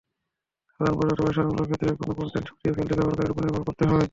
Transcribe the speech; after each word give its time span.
সাধারণত 0.69 0.99
প্রযুক্তি 0.99 1.19
প্রতিষ্ঠানগুলোর 1.19 1.67
ক্ষেত্রে 1.69 1.89
কোনো 1.99 2.13
কনটেন্ট 2.17 2.47
সরিয়ে 2.49 2.75
ফেলতে 2.77 2.93
ব্যবহারকারীর 2.97 3.31
ওপর 3.31 3.43
নির্ভর 3.43 3.67
করতে 3.67 3.83
হয়। 3.85 4.07